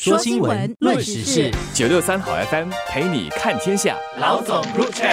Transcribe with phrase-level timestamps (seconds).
[0.00, 3.96] 说新闻，论时事，九六三好 FM 陪你看天下。
[4.20, 5.08] 老总入场。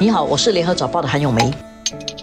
[0.00, 1.48] 你好，我是联合早报的韩永梅。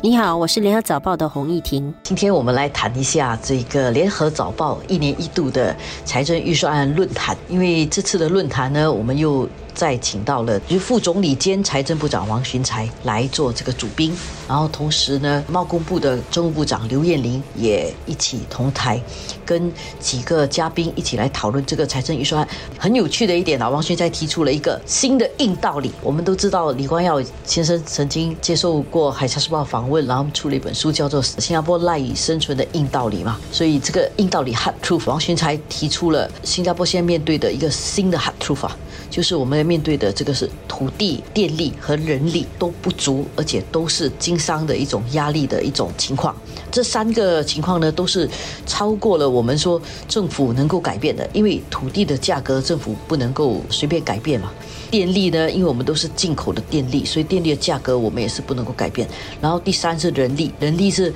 [0.01, 1.93] 你好，我是联合早报的洪艺婷。
[2.03, 9.47] 今天我们来谈一下这个联合早报一年一度的财政预算案论坛，因为这次的论坛呢，我们又。
[9.73, 14.15] 再请到了就副总理兼财政部长王群才来做这个主宾，
[14.47, 19.01] 然后同时呢，贸工部的政务部长刘艳玲也一起同台，
[19.45, 22.49] 跟几个嘉宾一起来讨论这个财政预算案。
[22.77, 25.91] 很有趣的一点啊，王群才提出了一个新的硬道理。
[26.01, 33.39] 我们都知道李光耀先生曾经接受过《海峡时报》访问，然后出了一本书叫做《新加坡赖以生存的硬道理》嘛。
[33.51, 38.77] 所以这个硬道理 hard truth，王群才提出了新加坡现在面对的一个新的 hard truth 啊。
[39.09, 46.35] 就是我们面对的这个是土地、电力和人力都不足，而且都是经商的一种压力的一种情况。
[46.71, 48.29] 这三个情况呢，都是
[48.65, 51.29] 超过了我们说政府能够改变的。
[51.33, 54.51] 因为土地的价格，政府不能够随便改变嘛。
[54.91, 59.07] 电力呢，因为我们都是进口的电力，所以电力的价格我们也是不能够改变。
[59.41, 61.13] 然后第三是人力，人力是。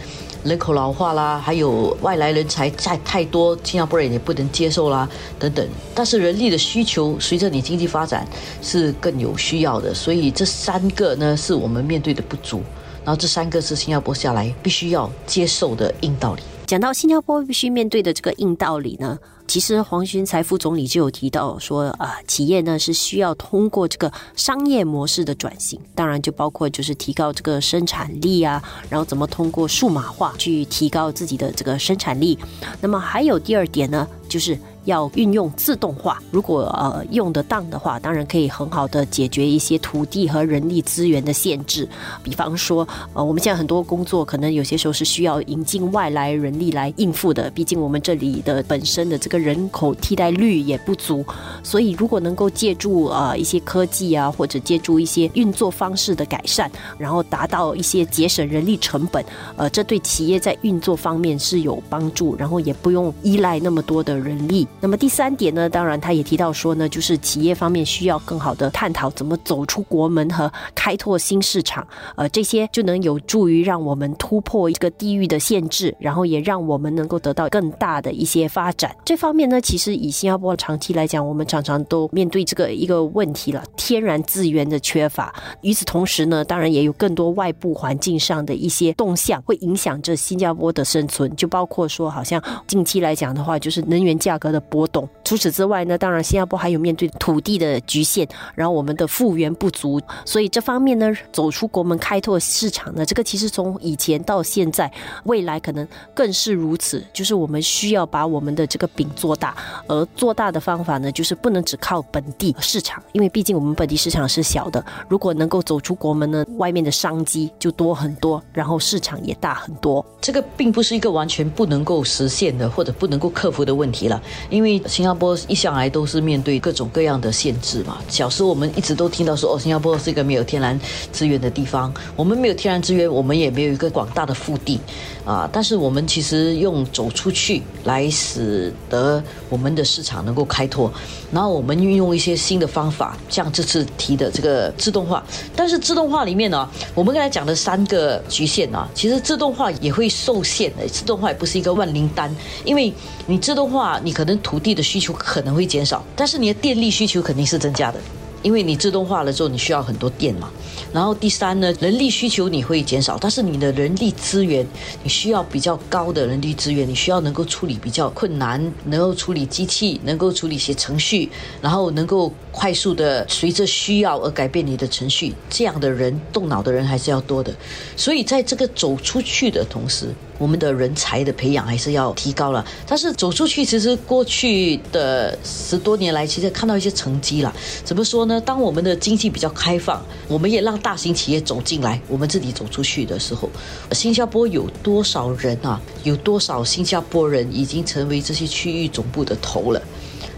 [0.48, 5.68] 人口老化啦，还有外来人才太太多，新加坡人也不能接受啦，等等。
[5.94, 8.26] 但是人力的需求随着你经济发展
[8.62, 12.62] 是更有需要的，所以这三个呢是我们面对的不足，
[13.08, 16.42] 然后这三个是新加坡下来必须要接受的硬道理。
[16.66, 19.18] 讲到新加坡必须面对的这个硬道理呢？
[19.48, 32.38] 其实黄循财副总理就有提到说，啊，企业呢是需要通过这个商业模式的转型，当然就包括就是提高这个生产力啊，然后怎么通过数码化去提高自己的这个生产力。
[32.82, 34.60] 那么还有第二点呢，就是。
[34.88, 41.88] 要运用自动化，如果呃用得当的话，当然可以很好的解决一些土地和人力资源的限制。
[42.24, 51.24] 比方说，呃，我们现在很多工作可能有些时候是需要引进外来人力来应付的，毕竟我们这里的本身的这个人口替代率也不足。
[51.62, 59.24] 所以，如果能够借助呃一些科技啊，或者借助一些运作方式的改善，然后达到一些节省人力成本，
[59.58, 64.66] 呃，这对企业在运作方面是有帮助，然后也不用依赖那么多的人力。
[64.80, 78.96] 那么第三点呢，当然他也提到说呢，就是企业方面需要更好的探讨怎么走出国门和开拓新市场，呃，这些就能有助于让我们突破一个地域的限制，然后也让我们能够得到更大的一些发展。
[79.04, 85.34] 这方面呢，其实以新加坡长期来讲，我们常常都面对这个一个问题了，天然资源的缺乏。
[85.62, 94.64] 与此同时呢，当然也有更多外部环境上的一些动向会影响着新加坡的生存，就包括说，好像近期来讲的话，就是能源价格的。
[94.70, 95.08] 波动。
[95.24, 104.92] 除此之外呢，当然新加坡还有面对土地的局限，然后我们的复原不足，所以这方面呢，走出国门开拓市场呢，这个其实从以前到现在，
[105.26, 107.04] 未来可能更是如此。
[107.12, 109.56] 就是我们需要把我们的这个饼做大，
[109.88, 114.84] 而做大的方法呢，就是不能只靠本地市场，因为毕竟我们本地市场是小的。
[115.10, 120.06] 如果能够走出国门呢，外面的商机就多很多，然后市场也大很多。
[120.22, 124.22] 这个并不是一个完全不能够实现的，或者不能够克服的问题了，
[124.58, 128.00] 因为新加坡一向来都是面对各种各样的限制嘛。
[128.10, 130.80] 小时候我们一直都听到说，哦，新加坡是一个没有天然
[131.12, 131.94] 资源的地方。
[132.16, 134.80] 我们没有天然资源，我们也没有一个广大的腹地
[135.24, 135.48] 啊。
[135.54, 140.92] 但是我们其实用走出去来使得我们的市场能够开拓，
[141.32, 145.24] 然后我们运用一些新的方法，像这次提的这个自动化。
[145.56, 150.88] 但是自动化里面呢，我们刚才讲的三个局限啊，其实自动化也会受限的。
[150.88, 152.36] 自动化也不是一个万灵丹，
[152.66, 152.92] 因为
[153.28, 158.00] 你自动化，你可能土地的需求可能会减少，但是你的电力需求肯定是增加的。
[158.44, 160.50] 因为你自动化了之后，你需要很多电嘛。
[160.94, 164.66] 然后第三呢，人力需求你会减少，但是你的人力资源，
[165.04, 171.30] 你需要比较高的人力资源，你需要能够处理比较困难，能够处理机器，能够处理一些程序，
[171.62, 177.54] 然后能够快速的随着需要而改变你的程序，这样的人动脑的人还是要多的。
[177.98, 182.66] 所以在这个走出去的同时，我们的人才的培养还是要提高了。
[182.88, 187.54] 但是走出去，其实过去的十多年来，其实看到一些成绩了。
[187.84, 188.40] 怎么说呢？
[188.42, 193.50] 当我们的经济比较开放，我们也让大型企业走进来，我们自己走出去的时候，
[193.92, 195.82] 新加坡有多少人啊？
[196.04, 199.82] 有多少新加坡人已经成为这些区域总部的头了？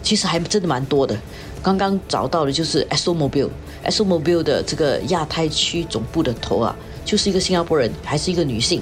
[0.02, 1.16] 其实还真的蛮多的。
[1.62, 6.76] 刚刚找到的就是 ExxonMobil，ExxonMobil 的这个亚太区总部的头啊。
[7.06, 8.80] 就是一个新加坡人，还是一个女性，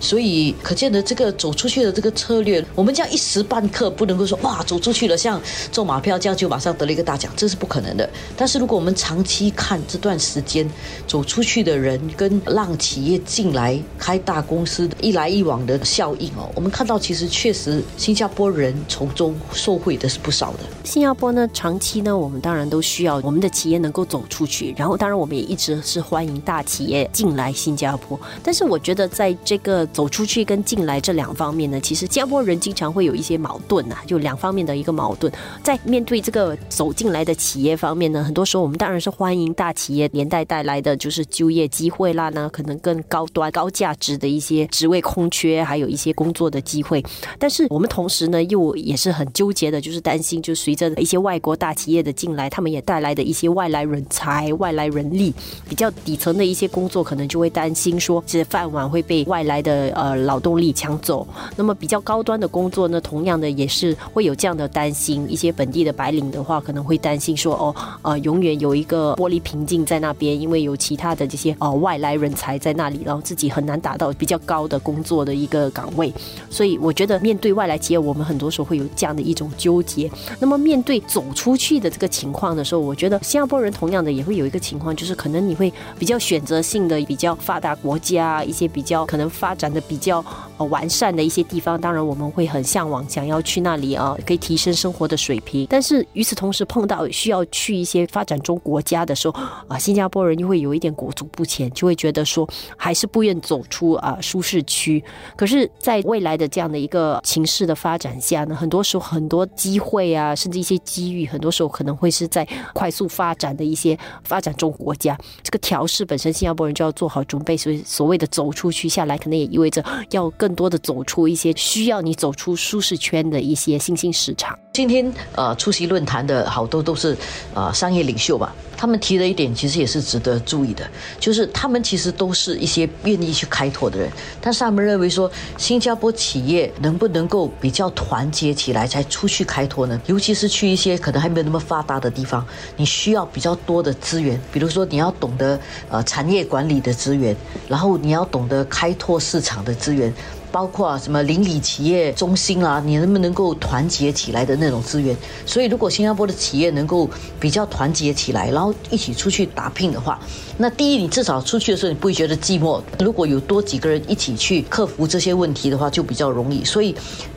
[0.00, 5.38] 所以可见的这个走出去的这个策略，我们这样一时半刻不能够说哇走出去了，像
[5.70, 8.08] 中马票这样就马上得了一个大奖，这是不可能的。
[8.34, 10.66] 但是如果我们长期看这段时间
[11.06, 20.60] 走出去的人跟让企业进来开大公司一来一往的效应哦，我们看到其实确实新加坡人从中受惠的是不少的。
[20.82, 28.18] 新加坡呢，长期呢，我们当然都需要我们的企业能够走出去，然后当然我们也一直是欢迎大企业进来新加坡。
[28.42, 35.32] 但是我觉得在这个走出去跟进来这两方面呢，其实新加坡人经常会有一些矛盾呐，就两方面的一个矛盾。
[35.62, 47.04] 在面对这个走进来的企业方面呢，很多时候我们当然是欢迎大企业连带带来的就是就业机会啦，呢可能更高端、高价值的一些职位空缺，还有一些工作的机会。
[47.38, 55.34] 但是我们同时呢，又也是很纠结的，就是担心，就随着一些外国大企业的进来，他们也带来的一些外来人才、外来人力，
[55.68, 61.26] 比较底层的一些工作，可能就会担心说，这饭碗会被外来的呃劳动力抢走。
[61.56, 65.26] 那么比较高端的工作呢，同样的也是会有这样的担心。
[65.28, 76.12] 一些本地的白领的话，可能会担心说，哦，呃，永远有一个玻璃瓶颈在那边，因为有其他的这些呃外来人才在那里，然后自己很难达到比较高的工作的一个岗位。
[76.48, 80.10] 所以我觉得面对外来企业，我们很多时候会有这样的一种纠结。
[80.38, 90.22] 那么面对走出去的这个情况的时候，我觉得新加坡人同样的也会有一个情况，就是可能你会比较选择性的比较发达国家，一些比较可能发展的比较
[90.58, 95.66] 完善的一些地方，当然我们会很向往想要去那里啊，可以提升生活的水平。
[95.70, 102.46] 但是与此同时，碰到需要去一些发展中国家的时候啊，新加坡人又会有一点裹足不前，就会觉得说
[102.76, 105.02] 还是不愿走出啊舒适区。
[105.34, 112.44] 可是，在未来的这样的一个情势的发展下呢，很多时候很多机会啊，甚至一些机遇，很多时候可可能会是在
[112.74, 115.16] 快速发展的一些发展中国家。
[115.40, 117.56] 这个调试本身，新加坡人就要做好准备。
[117.56, 124.58] 所以，所谓的走出去下来，可能也意味着要更多的走出一些需要你走出舒适圈的一些新兴市场。
[124.76, 127.16] 今天呃出席论坛的好多都是
[127.54, 130.86] 呃商业领袖吧，他们提的一点其实也是值得注意的，
[131.18, 139.98] 就是他们其实都是一些愿意去开拓的人，但是他们认为说新加坡企业能不能够比较团结起来才出去开拓呢？
[140.04, 142.46] 尤其是去一些可能还没有那么发达的地方，
[142.76, 145.58] 你需要比较多的资源，比如说你要懂得
[145.88, 147.34] 呃产业管理的资源，
[147.66, 150.12] 然后你要懂得开拓市场的资源。
[150.50, 155.16] 包括什么邻里企业中心啊，你能不能够团结起来的那种资源？
[155.44, 157.08] 所以，如果新加坡的企业能够
[157.38, 160.18] 比较团结起来，然后一起出去打拼的话，
[160.58, 162.80] 那第一，你至少出去的时候你不会觉得寂寞。
[162.98, 166.64] 如果有多几个人一起去克服这些问题的话，就比较容易。
[166.64, 166.94] 所以，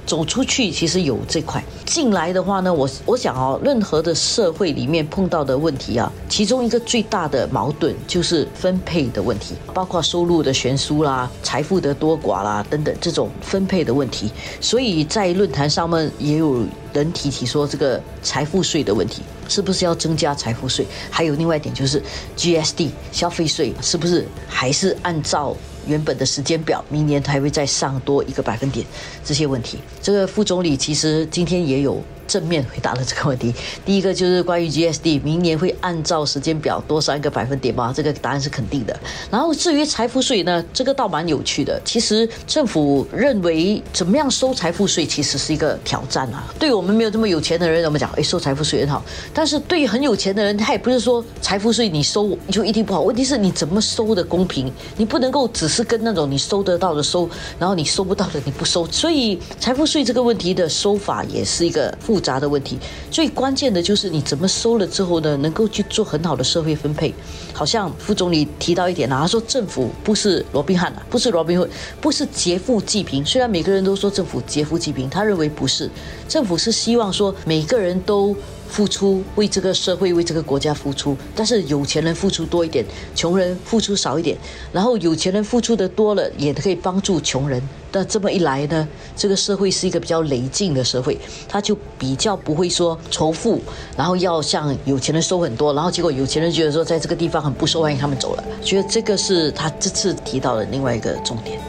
[0.09, 1.63] 走出去其实有这块。
[1.85, 12.95] 进来的话呢，我我想哦，任何的社会里面碰到的问题啊，其中一个最大的矛盾就是分配的问题，包括收入的悬殊啦、财富的多寡啦等等。
[12.99, 20.87] 这种分配的问题，所以在论坛上面也有人提起说，这个财富税的问题是不是要增加财富税？
[21.11, 22.01] 还有另外一点就是
[22.35, 25.55] GSD 消费税是不是还是按照
[25.89, 28.85] 原本的时间表，明年还会再上多一个百分点？
[29.25, 32.01] 这些问题，这个副总理其实今天也有。
[32.29, 33.51] 正面回答了这个问题。
[33.83, 37.91] 第一个就是关于 GSD，明年会按照时间表多上一个百分点吗？
[37.93, 38.97] 这个答案是肯定的。
[39.31, 41.81] 然后至于财富税呢，这个倒蛮有趣的。
[41.83, 46.53] 其实政府认为怎么样收财富税其实是一个挑战啊。
[46.59, 49.03] 对我们没有这么有钱的人，我们讲哎收财富税很好。
[49.33, 53.01] 但是对于很有钱的人，他也不是说财富税你收就一定不好。
[53.01, 54.71] 问题是你怎么收的公平？
[54.97, 57.27] 你不能够只是跟那种你收得到的收，
[57.57, 58.85] 然后你收不到的你不收。
[58.91, 62.18] 所以财富税这个问题的收法也是一个复。
[62.19, 62.77] 复杂的问题，
[63.09, 67.13] 最关键的就是你怎么收了之后呢，能够去做很好的社会分配。
[67.53, 71.65] 好像副总理提到一点啊，他说政府不是罗宾汉啊，不是罗宾会，
[72.01, 73.25] 不是劫富济贫。
[73.25, 75.89] 虽然每个人都说政府劫富济贫，他认为不是，
[76.27, 78.35] 政府是希望说每个人都。
[78.69, 82.85] 付出为这个社会为这个国家付出，但是有钱人付出多一点，
[83.15, 84.37] 穷人付出少一点。
[84.71, 87.61] 然后有钱人付出的多了，也可以帮助穷人。
[87.91, 93.59] 那这么一来呢，这个社会是一个比较累进的社会，他就比较不会说仇富，
[93.97, 98.43] 然后要向有钱人收很多，然后结果有钱人觉得说在这个地方很不受欢迎，他们走了。
[98.63, 101.59] 觉得这个是他这次提到的另外一个重点。